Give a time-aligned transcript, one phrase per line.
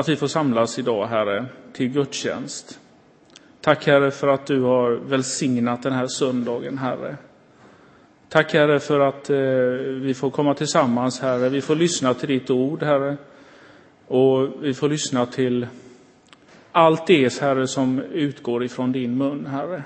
[0.00, 2.80] att vi får samlas idag, Herre, till gudstjänst.
[3.60, 7.16] Tack, Herre, för att du har välsignat den här söndagen, Herre.
[8.28, 9.36] Tack, Herre, för att eh,
[10.02, 11.48] vi får komma tillsammans, Herre.
[11.48, 13.16] Vi får lyssna till ditt ord, Herre.
[14.06, 15.66] Och vi får lyssna till
[16.72, 19.82] allt det, Herre, som utgår ifrån din mun, Herre.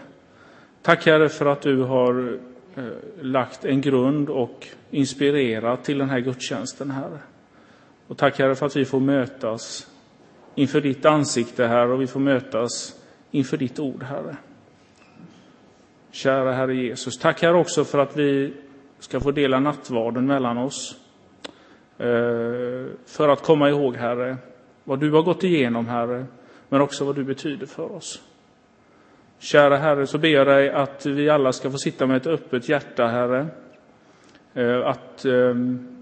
[0.82, 2.38] Tack, Herre, för att du har
[2.76, 2.84] eh,
[3.20, 7.18] lagt en grund och inspirerat till den här gudstjänsten, Herre.
[8.08, 9.86] Och tack, Herre, för att vi får mötas
[10.54, 14.36] inför ditt ansikte, Herre, och vi får mötas inför ditt ord, Herre.
[16.10, 18.54] Kära Herre Jesus, tack Herre också för att vi
[18.98, 20.96] ska få dela nattvarden mellan oss.
[21.98, 24.36] Eh, för att komma ihåg, Herre,
[24.84, 26.26] vad du har gått igenom, Herre,
[26.68, 28.22] men också vad du betyder för oss.
[29.38, 32.68] Kära Herre, så ber jag dig att vi alla ska få sitta med ett öppet
[32.68, 33.46] hjärta, Herre.
[34.54, 35.54] Eh, att, eh,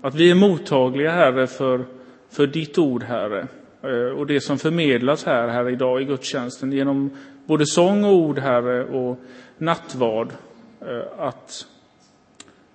[0.03, 1.85] att vi är mottagliga, Herre, för,
[2.31, 3.47] för ditt ord, Herre.
[3.83, 7.11] Eh, och det som förmedlas här, här idag i gudstjänsten genom
[7.47, 9.19] både sång och ord, Herre, och
[9.59, 10.33] nattvard.
[10.81, 11.67] Eh, att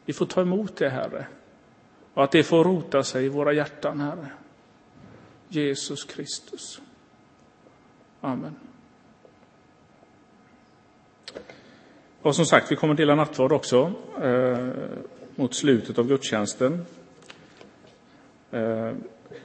[0.05, 1.28] vi får ta emot det, Herre.
[2.13, 4.28] Och att det får rota sig i våra hjärtan, Herre.
[5.47, 6.81] Jesus Kristus.
[8.22, 8.55] Amen.
[12.22, 13.91] Och som sagt, vi kommer dela nattvard också
[14.22, 14.67] eh,
[15.35, 16.85] mot slutet av gudstjänsten.
[18.52, 18.91] Eh,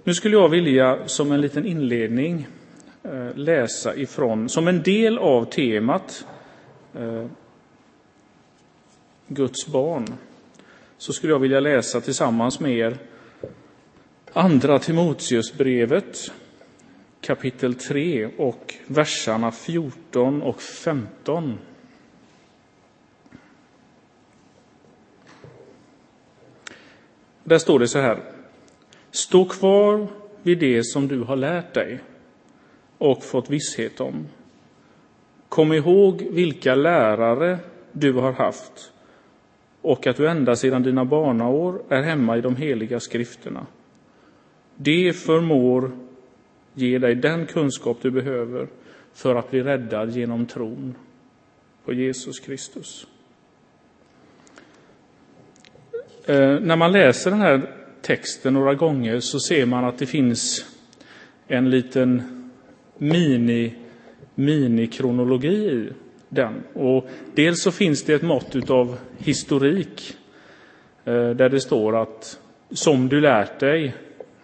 [0.04, 2.46] nu skulle jag vilja som en liten inledning
[3.02, 6.26] eh, läsa ifrån, som en del av temat
[6.94, 7.26] eh,
[9.26, 10.14] Guds barn,
[10.98, 12.98] så skulle jag vilja läsa tillsammans med er
[14.32, 16.32] Andra Timoteusbrevet
[17.20, 21.58] kapitel 3 och verserna 14 och 15.
[27.44, 28.31] Där står det så här.
[29.14, 30.06] Stå kvar
[30.42, 32.00] vid det som du har lärt dig
[32.98, 34.26] och fått visshet om.
[35.48, 37.58] Kom ihåg vilka lärare
[37.92, 38.92] du har haft
[39.82, 43.66] och att du ända sedan dina barnaår är hemma i de heliga skrifterna.
[44.76, 45.90] Det förmår
[46.74, 48.68] ge dig den kunskap du behöver
[49.12, 50.94] för att bli räddad genom tron
[51.84, 53.06] på Jesus Kristus.
[56.26, 60.66] Eh, när man läser den här texten några gånger så ser man att det finns
[61.48, 62.22] en liten
[62.98, 63.74] mini,
[64.34, 65.88] minikronologi i
[66.28, 66.62] den.
[66.74, 70.16] Och dels så finns det ett mått av historik
[71.04, 72.38] eh, där det står att
[72.70, 73.94] som du lärt dig,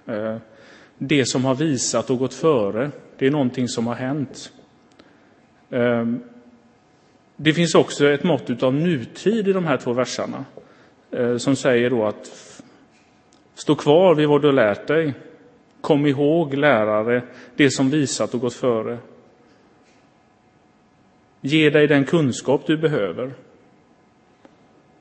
[0.06, 0.36] eh,
[0.98, 4.52] det som har visat och gått före, det är någonting som har hänt.
[5.70, 6.20] Ehm,
[7.36, 10.44] det finns också ett mått av nutid i de här två verserna
[11.10, 12.47] eh, som säger då att
[13.58, 15.14] stå kvar vid vad du har lärt dig.
[15.80, 17.22] Kom ihåg, lärare,
[17.56, 18.98] det som visat och gått före.
[21.40, 23.32] Ge dig den kunskap du behöver.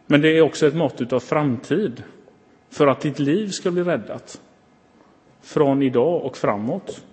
[0.06, 2.04] Men det är också ett mått av framtid
[2.70, 4.42] för att ditt liv ska bli räddat
[5.42, 7.04] från idag och framåt.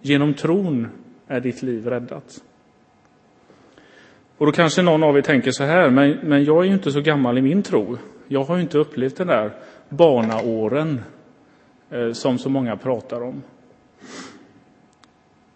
[0.00, 0.88] Genom tron
[1.26, 2.42] är ditt liv räddat.
[4.38, 6.92] Och då kanske någon av er tänker så här, men, men jag är ju inte
[6.92, 7.98] så gammal i min tro.
[8.28, 9.52] Jag har ju inte upplevt det där
[9.88, 11.00] barnaåren
[11.90, 13.42] eh, som så många pratar om.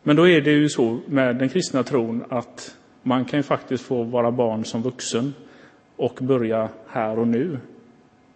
[0.02, 3.84] Men då är det ju så med den kristna tron att man kan ju faktiskt
[3.84, 5.34] få vara barn som vuxen
[5.96, 7.58] och börja här och nu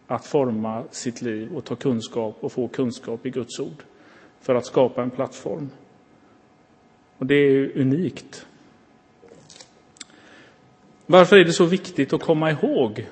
[0.07, 3.85] att forma sitt liv och ta kunskap och få kunskap i Guds ord
[4.41, 5.71] för att skapa en plattform.
[7.19, 8.47] Och det är unikt.
[11.07, 13.07] Varför är det så viktigt att komma ihåg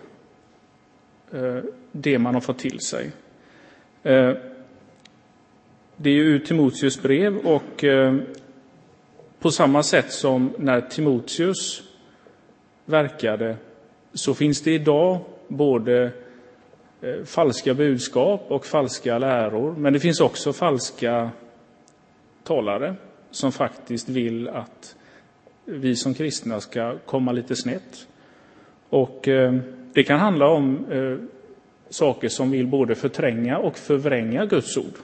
[1.32, 1.58] eh,
[1.92, 3.10] det man har fått till sig?
[4.02, 4.32] Eh,
[5.96, 8.16] det är ju ur Timoteus brev och eh,
[9.38, 11.82] på samma sätt som när Timoteus
[12.84, 13.56] verkade
[14.14, 16.12] så finns det idag både
[17.00, 19.74] eh, falska budskap och falska läror.
[19.78, 21.30] Men det finns också falska
[22.44, 22.94] talare
[23.30, 24.96] som faktiskt vill att
[25.64, 28.06] vi som kristna ska komma lite snett.
[28.88, 29.20] Och
[29.92, 30.86] det kan handla om
[31.92, 34.94] saker som vill både förtränga och förvränga Guds ord.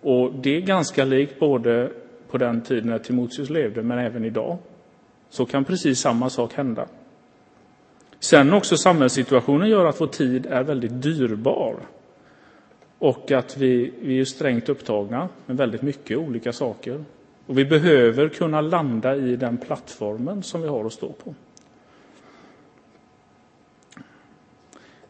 [0.00, 1.90] Och det är ganska likt både
[2.30, 4.58] på den tiden när Timoteus levde, men även idag.
[5.30, 6.86] Så kan precis samma sak hända.
[8.20, 11.76] Sen också samhällssituationen gör att vår tid är väldigt dyrbar.
[12.98, 17.04] Och att vi, vi är strängt upptagna med väldigt mycket olika saker.
[17.46, 21.34] Och vi behöver kunna landa i den plattformen som vi har att stå på.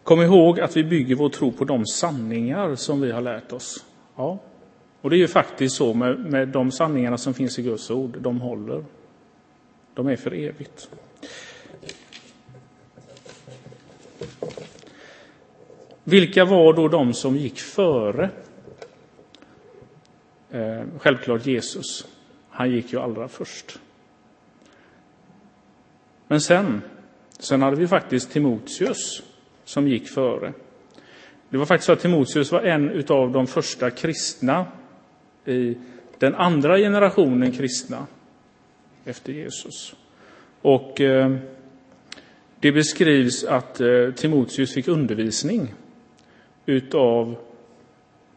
[0.02, 3.84] Kom ihåg att vi bygger vår tro på de sanningar som vi har lärt oss.
[4.16, 4.38] Ja,
[5.00, 8.16] Och det är ju faktiskt så med, med de sanningarna som finns i Guds ord,
[8.20, 8.84] de håller.
[9.94, 10.88] De är för evigt.
[16.04, 18.30] Vilka var då de som gick före?
[20.50, 22.06] Eh, självklart Jesus.
[22.50, 23.78] Han gick ju allra först.
[26.28, 26.82] Men sen,
[27.38, 29.22] sen hade vi faktiskt Timoteus
[29.64, 30.52] som gick före.
[31.48, 34.66] Det var faktiskt så att Timoteus var en av de första kristna
[35.44, 35.76] i
[36.18, 38.06] den andra generationen kristna
[39.04, 39.94] efter Jesus.
[40.62, 41.36] Och eh,
[42.60, 45.74] det beskrivs att eh, Timoteus fick undervisning
[46.66, 47.36] utav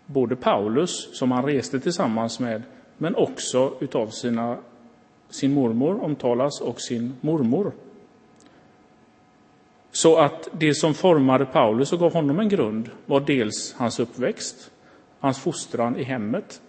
[0.05, 2.63] både Paulus, som han reste tillsammans med,
[2.97, 4.57] men också utav sina,
[5.29, 7.71] sin mormor, omtalas, och sin mormor.
[9.95, 14.71] Så att det som formade Paulus och gav honom en grund var dels hans uppväxt,
[15.19, 16.61] hans fostran i hemmet,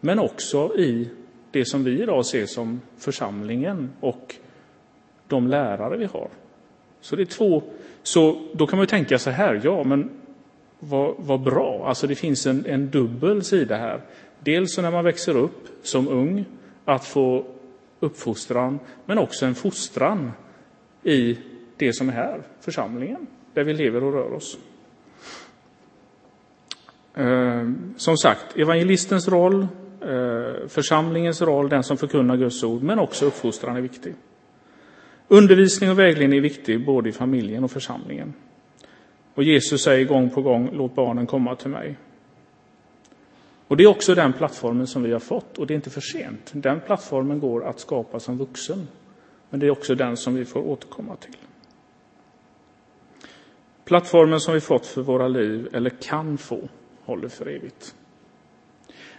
[0.00, 1.08] men också i
[1.50, 4.34] det som vi idag ser som församlingen och
[5.28, 6.28] de lärare vi har.
[7.00, 7.62] Så det är två,
[8.02, 10.10] så då kan man ju tänka så här, ja men
[10.78, 14.00] vad, vad bra, alltså det finns en, en dubbel sida här.
[14.38, 16.44] Dels när man växer upp som ung,
[16.84, 17.44] att få
[18.00, 20.32] uppfostran, men också en fostran
[21.02, 21.38] i
[21.86, 24.58] det som är här, församlingen, där vi lever och rör oss.
[27.14, 29.66] Eh, som sagt, evangelistens roll,
[30.00, 34.14] eh, församlingens roll, den som förkunnar Guds ord, men också uppfostran är viktig.
[35.28, 38.34] Undervisning och vägledning är viktig både i familjen och församlingen.
[39.34, 41.96] Och Jesus säger gång på gång, låt barnen komma till mig.
[43.68, 46.00] Och det är också den plattformen som vi har fått och det är inte för
[46.00, 46.50] sent.
[46.52, 48.88] Den plattformen går att skapa som vuxen.
[49.50, 51.36] Men det är också den som vi får återkomma till.
[53.84, 56.68] Plattformen som vi fått för våra liv, eller kan få,
[57.04, 57.94] håller för evigt.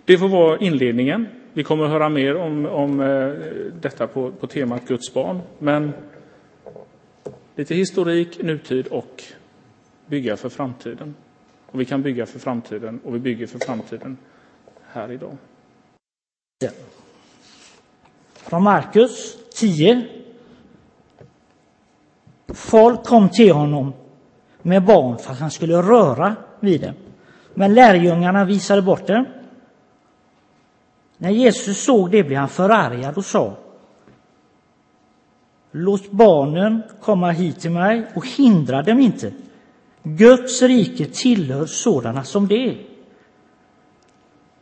[0.05, 1.27] Det får vara inledningen.
[1.53, 3.33] Vi kommer att höra mer om, om eh,
[3.81, 5.41] detta på, på temat Guds barn.
[5.59, 5.91] Men
[7.55, 9.23] lite historik, nutid och
[10.05, 11.15] bygga för framtiden.
[11.65, 14.17] Och vi kan bygga för framtiden och vi bygger för framtiden
[14.87, 15.37] här idag.
[18.33, 20.07] Från Markus 10.
[22.47, 23.93] Folk kom till honom
[24.63, 26.93] med barn för att han skulle röra vid dem.
[27.53, 29.25] Men lärjungarna visade bort det.
[31.17, 33.57] När Jesus såg det blev han förargad och sa
[35.75, 39.33] Låt barnen komma hit till mig och hindra dem inte.
[40.03, 42.77] Guds rike tillhör sådana som det.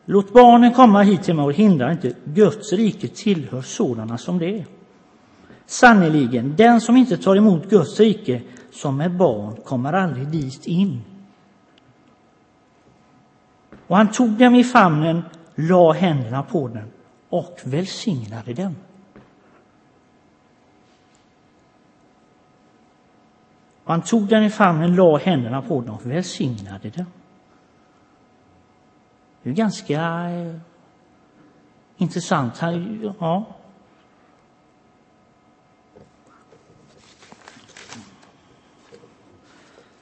[0.05, 2.13] Låt barnen komma hit till mig och hindra inte.
[2.23, 4.65] Guds rike tillhör sådana som det.
[5.65, 11.01] Sannerligen, den som inte tar emot Guds rike som är barn kommer aldrig dit in.
[13.87, 15.23] Och han tog dem i famnen,
[15.55, 16.87] la händerna på dem
[17.29, 18.75] och välsignade dem.
[23.83, 27.05] Och han tog dem i famnen, la händerna på dem och välsignade dem.
[29.43, 30.55] Det är ganska eh,
[31.97, 32.61] intressant.
[33.19, 33.45] ja.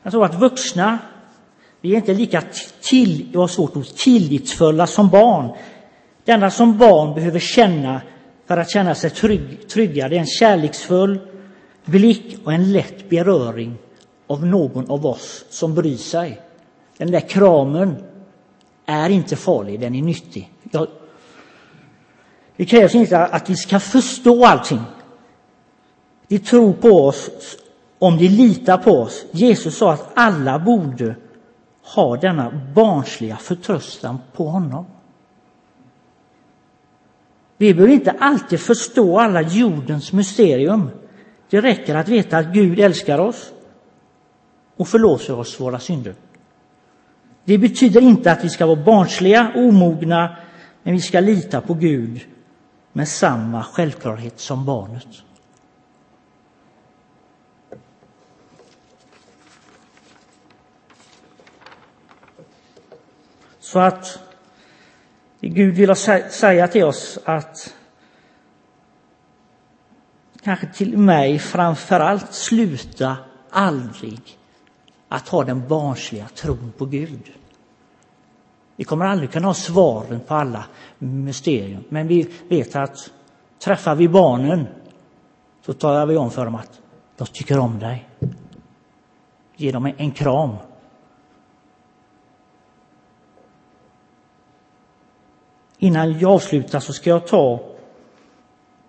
[0.04, 0.98] Jag tror att vuxna,
[1.82, 2.44] vi är inte lika
[2.82, 5.58] till, jag har svårt ord, tillitsfulla som barn.
[6.26, 8.02] Det enda som barn behöver känna
[8.48, 11.20] för att känna sig trygg, trygga, det är en kärleksfull
[11.86, 13.76] blick och en lätt beröring
[14.28, 16.42] av någon av oss som bryr sig.
[16.98, 18.04] Den där kramen
[18.86, 20.54] är inte farlig, den är nyttig.
[20.72, 20.88] Jag,
[22.56, 24.82] det krävs inte att vi ska förstå allting.
[26.28, 27.30] De tror på oss
[28.00, 29.26] om de litar på oss.
[29.32, 31.16] Jesus sa att alla borde
[31.96, 34.86] ha denna barnsliga förtröstan på honom.
[37.58, 40.90] Vi behöver inte alltid förstå alla jordens mysterium.
[41.50, 43.52] Det räcker att veta att Gud älskar oss
[44.76, 46.16] och förlåter oss våra synder.
[47.46, 50.38] Det betyder inte att vi ska vara barnsliga, och omogna,
[50.84, 52.22] men vi ska lita på Gud
[52.94, 55.08] med samma självklarhet som barnet.
[63.72, 64.20] Så att
[65.42, 67.76] Gud vill säga till oss att
[70.44, 73.18] kanske till mig framför allt sluta
[73.50, 74.22] aldrig
[75.08, 77.32] att ha den barnsliga tron på Gud.
[78.76, 80.66] Vi kommer aldrig kunna ha svaren på alla
[80.98, 83.12] mysterier, men vi vet att
[83.60, 84.68] träffar vi barnen
[85.66, 86.82] så talar vi om för dem att
[87.18, 88.10] de tycker om dig.
[89.56, 90.56] Ge dem en kram.
[95.80, 97.60] Innan jag avslutar så ska jag ta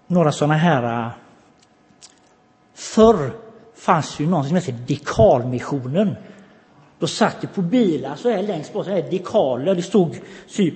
[0.06, 1.06] några sådana här...
[1.06, 1.12] Äh,
[2.74, 3.32] förr
[3.76, 6.16] fanns ju någonting som hette Dekalmissionen.
[6.98, 9.74] Då satt det på bilar så här längst bort, så här dekaler.
[9.74, 10.18] Det stod
[10.54, 10.74] typ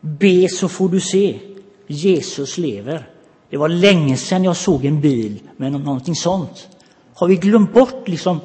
[0.00, 1.38] Be så får du se.
[1.86, 3.10] Jesus lever.
[3.50, 6.68] Det var länge sedan jag såg en bil med någonting sånt.
[7.14, 8.40] Har vi glömt bort liksom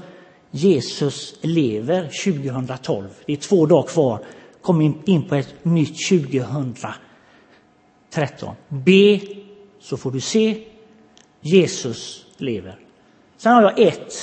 [0.51, 3.10] Jesus lever 2012?
[3.25, 4.25] Det är två dagar kvar.
[4.63, 8.55] Kom in på ett nytt 2013.
[8.70, 9.20] Be
[9.79, 10.63] så får du se.
[11.41, 12.79] Jesus lever.
[13.38, 14.13] Sen har jag ett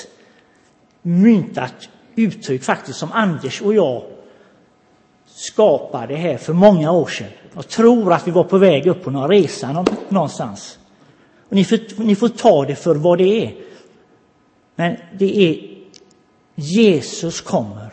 [1.02, 4.02] myntat uttryck faktiskt som Anders och jag
[5.26, 7.28] skapade här för många år sedan.
[7.54, 10.78] Jag tror att vi var på väg upp på någon resa någonstans.
[11.49, 13.54] Och ni, får, ni får ta det för vad det är.
[14.75, 15.70] Men det är
[16.54, 17.92] Jesus kommer.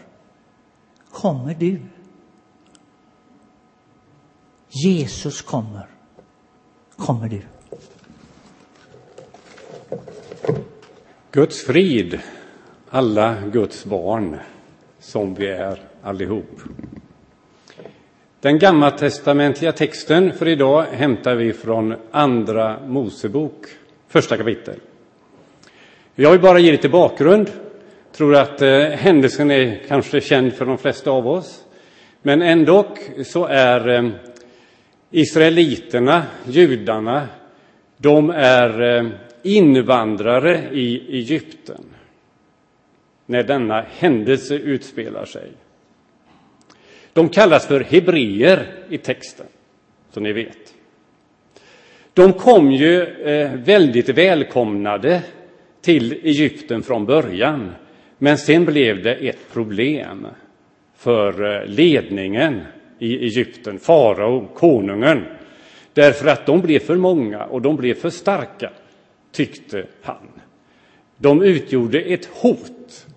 [1.12, 1.82] Kommer du?
[4.84, 5.88] Jesus kommer.
[6.96, 7.42] Kommer du?
[11.32, 12.20] Guds frid,
[12.90, 14.38] alla Guds barn,
[15.00, 16.62] som vi är allihop.
[18.40, 23.66] Den gammaltestamentliga texten för idag hämtar vi från Andra Mosebok,
[24.08, 24.76] första kapitel.
[26.16, 27.52] Jag vill bara ge lite bakgrund.
[28.12, 31.64] tror att eh, händelsen är kanske känd för de flesta av oss.
[32.22, 32.86] Men ändå
[33.26, 34.10] så är eh,
[35.12, 37.28] israeliterna, judarna,
[37.98, 39.10] de är eh,
[39.44, 41.84] invandrare i Egypten
[43.26, 45.52] när denna händelse utspelar sig.
[47.14, 49.46] De kallas för hebreer i texten,
[50.12, 50.74] som ni vet.
[52.14, 55.22] De kom ju eh, väldigt välkomnade
[55.82, 57.76] till Egypten från början,
[58.18, 60.28] men sen blev det ett problem
[60.96, 62.62] för eh, ledningen
[63.00, 65.26] i Egypten, farao, konungen,
[65.94, 68.72] därför att de blev för många och de blev för starka,
[69.32, 70.28] tyckte han.
[71.18, 73.08] De utgjorde ett hot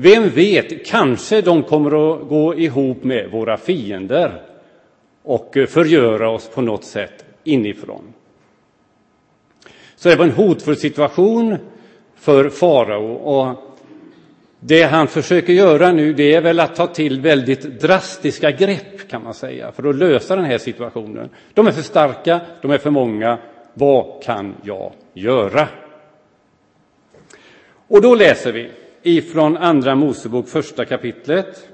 [0.00, 4.42] vem vet, kanske de kommer att gå ihop med våra fiender
[5.22, 8.12] och förgöra oss på något sätt inifrån.
[9.96, 11.56] Så det var en hotfull situation
[12.14, 13.67] för farao och
[14.60, 19.24] det han försöker göra nu det är väl att ta till väldigt drastiska grepp kan
[19.24, 21.28] man säga för att lösa den här situationen.
[21.54, 23.38] De är för starka, de är för många.
[23.74, 25.68] Vad kan jag göra?
[27.88, 28.70] Och då läser vi
[29.02, 31.68] ifrån Andra Mosebok, första kapitlet,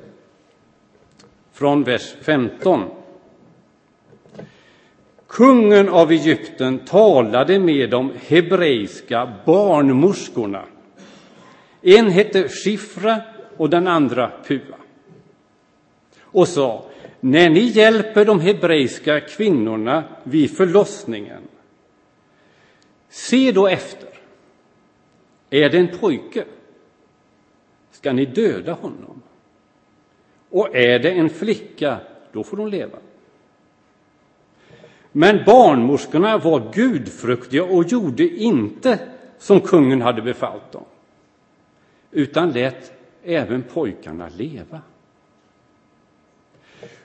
[1.53, 2.85] från vers 15.
[5.29, 10.65] Kungen av Egypten talade med de hebreiska barnmorskorna.
[11.87, 13.21] En hette Shifra
[13.57, 14.77] och den andra Pua.
[16.21, 16.85] Och sa,
[17.21, 21.43] när ni hjälper de hebreiska kvinnorna vid förlossningen,
[23.09, 24.09] se då efter.
[25.51, 26.45] Är det en pojke?
[28.05, 29.23] ska ni döda honom.
[30.51, 32.01] Och är det en flicka,
[32.33, 32.99] då får hon leva.
[35.13, 38.99] Men barnmorskorna var gudfruktiga och gjorde inte
[39.39, 40.85] som kungen hade befallt dem,
[42.15, 42.93] utan lät
[43.23, 44.81] även pojkarna leva.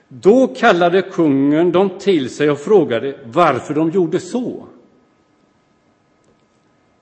[0.08, 4.68] Då kallade kungen dem till sig och frågade varför de gjorde så.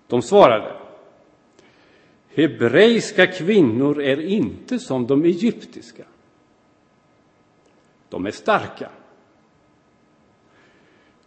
[0.08, 0.76] De svarade
[2.36, 6.04] Hebreiska kvinnor är inte som de egyptiska.
[8.10, 8.90] De är starka.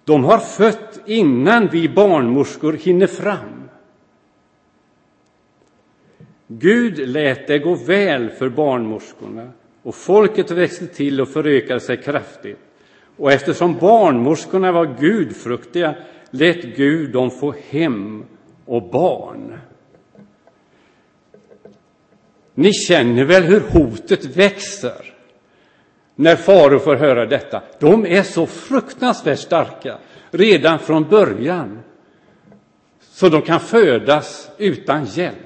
[0.05, 3.60] De har fött innan vi barnmorskor hinner fram.
[6.53, 9.53] Gud lät det gå väl för barnmorskorna
[9.83, 12.59] och folket växte till och förökade sig kraftigt.
[13.17, 15.95] Och eftersom barnmorskorna var gudfruktiga
[16.31, 18.25] lät Gud dem få hem
[18.65, 19.59] och barn.
[22.55, 25.15] Ni känner väl hur hotet växer
[26.15, 27.63] när faror får höra detta.
[27.81, 29.99] De är så fruktansvärt starka
[30.31, 31.79] redan från början
[33.01, 35.37] så de kan födas utan hjälp.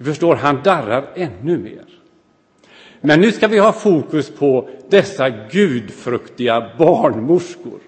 [0.00, 1.84] Du förstår, han darrar ännu mer.
[3.00, 7.80] Men nu ska vi ha fokus på dessa gudfruktiga barnmorskor.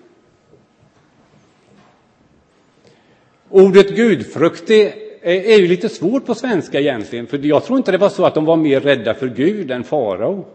[3.48, 8.08] Ordet gudfruktig är ju lite svårt på svenska egentligen, för jag tror inte det var
[8.08, 10.46] så att de var mer rädda för Gud än farao.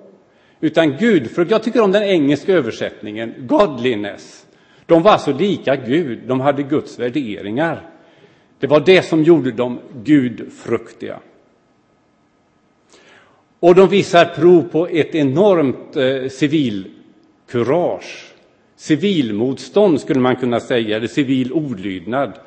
[0.59, 4.45] Utan gudfrukt, jag tycker om den engelska översättningen, godliness.
[4.85, 7.89] De var alltså lika Gud, de hade Guds värderingar.
[8.59, 11.19] Det var det som gjorde dem gudfruktiga.
[13.59, 18.27] Och de visar prov på ett enormt eh, civilkurage
[18.77, 22.39] civilmotstånd skulle man kunna säga, eller civil olydnad.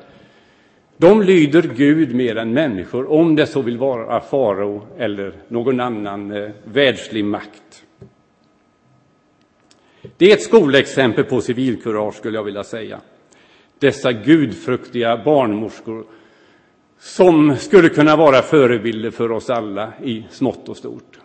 [0.96, 6.30] De lyder Gud mer än människor, om det så vill vara farao eller någon annan
[6.30, 7.84] eh, världslig makt.
[10.16, 13.00] Det är ett skolexempel på civilkurage, skulle jag vilja säga.
[13.78, 16.04] Dessa gudfruktiga barnmorskor
[17.00, 21.18] som skulle kunna vara förebilder för oss alla i smått och stort.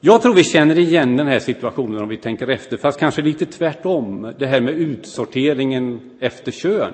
[0.00, 3.46] Jag tror vi känner igen den här situationen om vi tänker efter, fast kanske lite
[3.46, 4.32] tvärtom.
[4.38, 6.92] Det här med utsorteringen efter kön.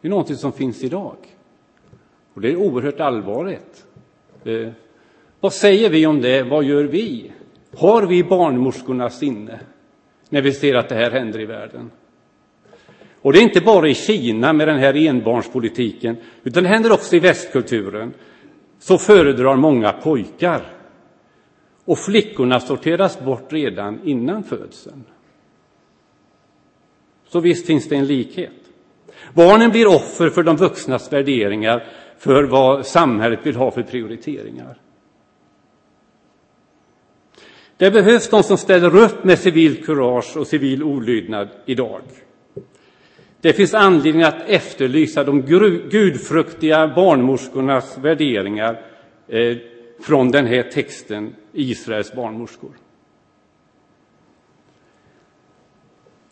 [0.00, 1.16] Det är någonting som finns idag.
[2.34, 3.86] Och det är oerhört allvarligt.
[4.44, 4.68] Eh,
[5.40, 6.42] vad säger vi om det?
[6.42, 7.32] Vad gör vi?
[7.76, 9.60] Har vi barnmorskornas sinne
[10.28, 11.90] när vi ser att det här händer i världen?
[13.22, 17.16] Och det är inte bara i Kina med den här enbarnspolitiken, utan det händer också
[17.16, 18.14] i västkulturen.
[18.78, 20.62] Så föredrar många pojkar.
[21.84, 25.04] Och flickorna sorteras bort redan innan födseln.
[27.28, 28.52] Så visst finns det en likhet.
[29.34, 31.86] Barnen blir offer för de vuxnas värderingar,
[32.18, 34.78] för vad samhället vill ha för prioriteringar.
[37.76, 42.02] Det behövs de som ställer upp med civil kurage och civil olydnad idag.
[43.40, 45.42] Det finns anledning att efterlysa de
[45.90, 48.80] gudfruktiga barnmorskornas värderingar
[49.28, 49.56] eh,
[50.00, 52.70] från den här texten, Israels barnmorskor.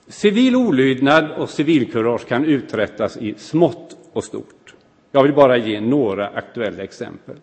[0.08, 4.74] Civil olydnad och civilkurage kan uträttas i smått och stort.
[5.12, 7.36] Jag vill bara ge några aktuella exempel.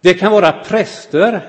[0.00, 1.40] Det kan vara präster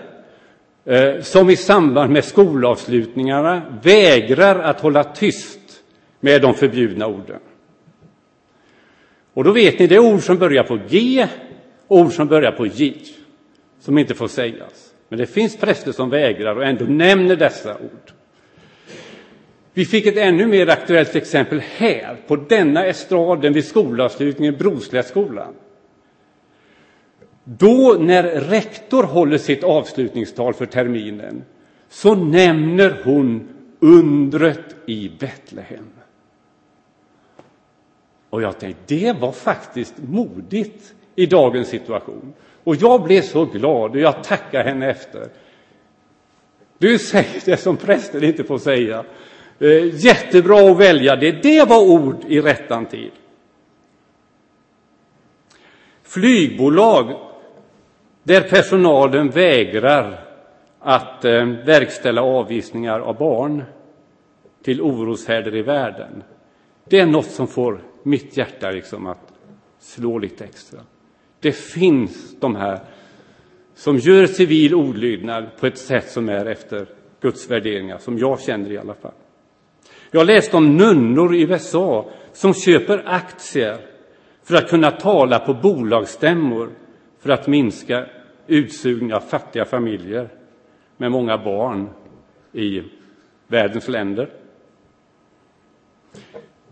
[0.85, 5.58] eh, som i samband med skolavslutningarna vägrar att hålla tyst
[6.19, 7.39] med de förbjudna orden.
[9.33, 11.27] Och då vet ni, det är ord som börjar på G
[11.87, 12.93] och ord som börjar på J,
[13.79, 14.93] som inte får sägas.
[15.09, 18.11] Men det finns präster som vägrar och ändå nämner dessa ord.
[19.73, 25.53] Vi fick ett ännu mer aktuellt exempel här, på denna estraden vid skolavslutningen, Broslättsskolan.
[27.43, 31.43] Då, när rektor håller sitt avslutningstal för terminen,
[31.89, 33.47] så nämner hon
[33.79, 35.85] undret i Betlehem.
[38.29, 42.33] Och jag tänkte, det var faktiskt modigt i dagens situation.
[42.63, 45.27] Och jag blev så glad och jag tackar henne efter.
[46.77, 49.05] Du säger det som prästen inte får säga.
[49.59, 51.31] Eh, jättebra att välja det.
[51.31, 53.11] Det var ord i rättan tid.
[56.03, 57.19] Flygbolag
[58.23, 60.25] där personalen vägrar
[60.79, 63.63] att eh, verkställa avvisningar av barn
[64.63, 66.23] till oroshärdar i världen.
[66.89, 69.33] Det är något som får mitt hjärta liksom att
[69.79, 70.79] slå lite extra.
[71.39, 72.79] Det finns de här
[73.73, 76.87] som gör civil olydnad på ett sätt som är efter
[77.21, 79.13] Guds värderingar, som jag känner i alla fall.
[80.11, 83.77] Jag läste om nunnor i USA som köper aktier
[84.43, 86.69] för att kunna tala på bolagsstämmor
[87.19, 88.05] för att minska
[88.47, 90.29] utsugning av fattiga familjer
[90.97, 91.89] med många barn
[92.53, 92.81] i
[93.47, 94.29] världens länder.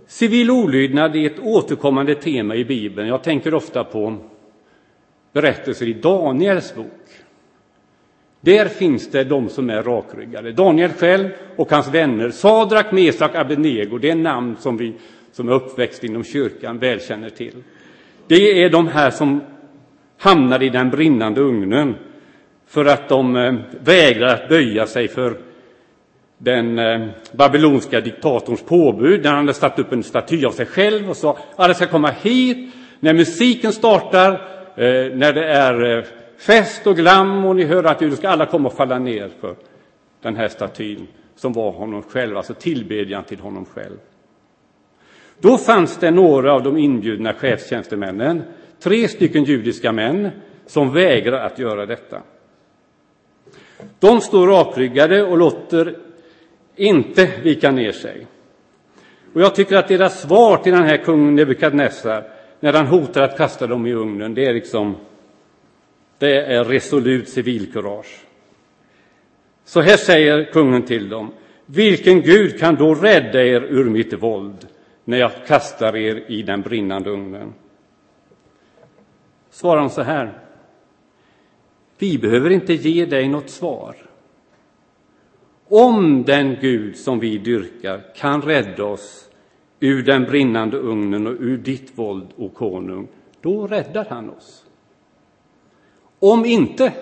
[0.07, 3.07] Civil olydnad är ett återkommande tema i Bibeln.
[3.07, 4.17] Jag tänker ofta på
[5.33, 7.07] berättelser i Daniels bok.
[8.41, 10.51] Där finns det de som är rakryggade.
[10.51, 14.93] Daniel själv och hans vänner, Sadrak, Mesak, Abednego, det är namn som vi
[15.31, 17.63] som är uppväxt inom kyrkan väl känner till.
[18.27, 19.41] Det är de här som
[20.17, 21.95] hamnar i den brinnande ugnen
[22.67, 25.37] för att de eh, vägrar att böja sig för
[26.38, 31.10] den eh, babylonska diktatorns påbud när han hade satt upp en staty av sig själv
[31.10, 34.32] och sa alla ska komma hit när musiken startar,
[34.76, 36.04] eh, när det är eh,
[36.38, 39.56] fest och glam och ni hör att du ska alla komma och falla ner för
[40.21, 43.97] den här statyn som var honom själv, alltså tillbedjan till honom själv.
[45.39, 48.43] Då fanns det några av de inbjudna chefstjänstemännen,
[48.80, 50.30] tre stycken judiska män,
[50.65, 52.21] som vägrar att göra detta.
[54.00, 55.95] De står rakryggade och låter
[56.77, 58.27] inte vika ner sig.
[59.33, 62.23] Och jag tycker att deras svar till den här kungen Nebukadnessar,
[62.59, 64.95] när han hotar att kasta dem i ugnen, det är liksom,
[66.17, 68.25] det är resolut civilkurage.
[69.65, 71.33] Så här säger kungen till dem,
[71.65, 74.67] vilken Gud kan då rädda er ur mitt våld
[75.03, 77.53] när jag kastar er i den brinnande ugnen?
[79.49, 80.39] Svarar han så här,
[81.97, 84.06] vi behöver inte ge dig något svar.
[85.69, 89.30] Om den Gud som vi dyrkar kan rädda oss
[89.80, 93.08] ur den brinnande ugnen och ur ditt våld, o konung,
[93.41, 94.65] då räddar han oss.
[96.19, 96.93] Om inte,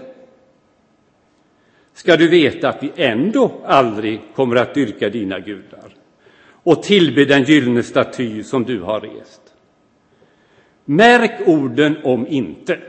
[1.93, 5.95] ska du veta att vi ändå aldrig kommer att dyrka dina gudar
[6.47, 9.41] och tillbe den gyllene staty som du har rest.
[10.86, 12.80] Märk orden om inte.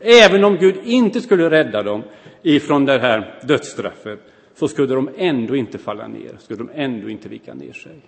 [0.00, 2.02] Även om Gud inte skulle rädda dem
[2.42, 4.20] ifrån det här dödsstraffet
[4.54, 8.00] så skulle de ändå inte falla ner, skulle de ändå inte vika ner sig.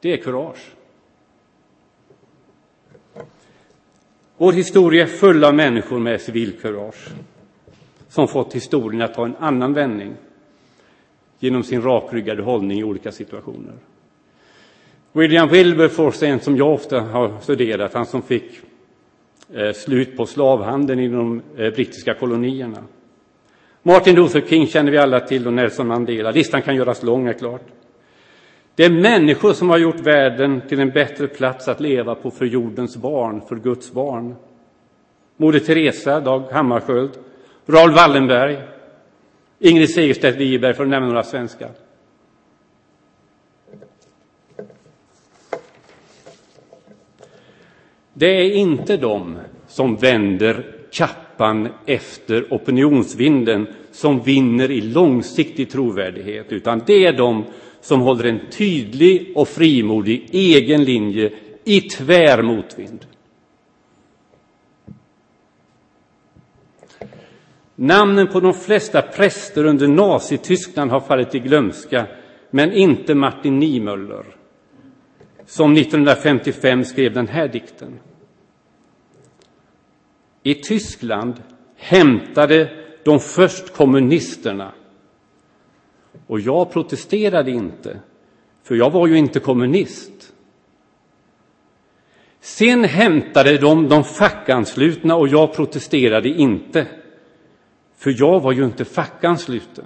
[0.00, 0.72] Det är kurage.
[4.36, 7.08] Vår historia är full av människor med civilkurage
[8.08, 10.14] som fått historien att ta en annan vändning
[11.38, 13.74] genom sin rakryggade hållning i olika situationer.
[15.12, 18.60] William Wilberforce är en som jag ofta har studerat, han som fick
[19.54, 22.78] Eh, slut på slavhandeln i de eh, brittiska kolonierna.
[23.82, 26.30] Martin Luther King känner vi alla till och Nelson Mandela.
[26.30, 27.62] Listan kan göras lång, är klart.
[28.74, 32.44] Det är människor som har gjort världen till en bättre plats att leva på för
[32.44, 34.34] jordens barn, för Guds barn.
[35.36, 37.10] Moder Teresa, Dag Hammarskjöld,
[37.66, 38.58] Raoul Wallenberg,
[39.58, 41.70] Ingrid Segerstedt Wiberg, för att nämna några svenskar.
[48.18, 56.82] Det är inte de som vänder kappan efter opinionsvinden som vinner i långsiktig trovärdighet, utan
[56.86, 57.44] det är de
[57.80, 61.32] som håller en tydlig och frimodig egen linje
[61.64, 63.06] i tvär motvind.
[67.74, 72.06] Namnen på de flesta präster under Nazityskland har fallit i glömska,
[72.50, 74.24] men inte Martin Niemöller,
[75.46, 78.00] som 1955 skrev den här dikten.
[80.42, 81.42] I Tyskland
[81.76, 82.70] hämtade
[83.04, 84.72] de först kommunisterna.
[86.26, 88.00] Och jag protesterade inte,
[88.62, 90.32] för jag var ju inte kommunist.
[92.40, 96.86] Sen hämtade de de fackanslutna och jag protesterade inte,
[97.96, 99.84] för jag var ju inte fackansluten.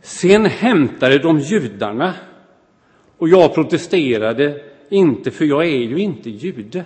[0.00, 2.14] Sen hämtade de judarna
[3.18, 6.84] och jag protesterade inte, för jag är ju inte jude.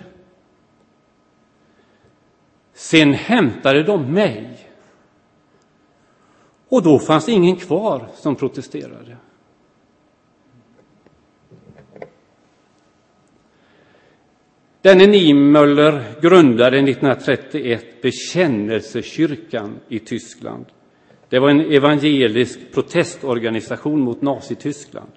[2.75, 4.69] Sen hämtade de mig.
[6.69, 9.17] Och då fanns ingen kvar som protesterade.
[14.81, 20.65] Denne Niemöller grundade 1931 Bekännelsekyrkan i Tyskland.
[21.29, 25.11] Det var en evangelisk protestorganisation mot Nazityskland.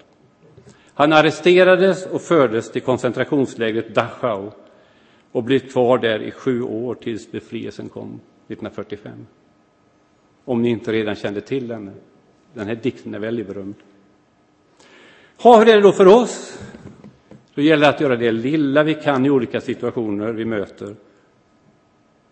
[0.93, 4.51] Han arresterades och fördes till koncentrationslägret Dachau
[5.31, 9.27] och blev kvar där i sju år tills befrielsen kom 1945.
[10.45, 11.91] Om ni inte redan kände till den.
[12.53, 13.75] Den här dikten är väldigt berömd.
[15.37, 16.59] Ha, hur är det då för oss?
[17.55, 20.95] Då gäller det att göra det lilla vi kan i olika situationer vi möter.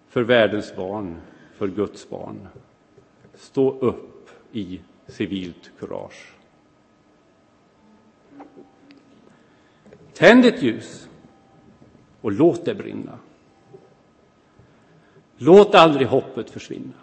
[0.09, 1.15] För världens barn,
[1.53, 2.47] för Guds barn.
[3.35, 6.33] Stå upp i civilt kurage.
[10.13, 11.09] Tänd ett ljus
[12.27, 13.19] och låt det brinna.
[15.37, 16.93] Låt aldrig hoppet försvinna.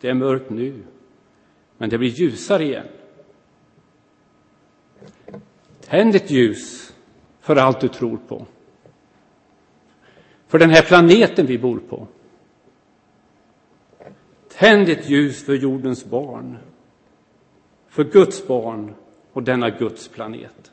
[0.00, 0.82] Det är mörkt nu,
[1.78, 2.86] men det blir ljusare igen.
[5.80, 6.94] Tänd ett ljus
[7.40, 8.46] för allt du tror på.
[10.46, 12.06] För den här planeten vi bor på.
[14.48, 16.58] Tänd ett ljus för jordens barn.
[17.88, 18.94] För Guds barn
[19.32, 20.72] och denna Guds planet.